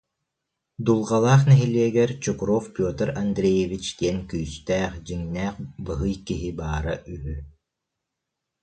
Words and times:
Дулҕалаах 0.85 1.41
нэһилиэгэр 1.49 2.11
Чукров 2.23 2.63
Петр 2.77 3.07
Андреевич 3.23 3.85
диэн 3.99 4.17
күүстээх, 4.29 4.93
дьиҥнээх 5.07 5.55
быһый 5.85 6.15
киһи 6.27 6.49
баара 6.59 6.95
үһү 7.13 7.35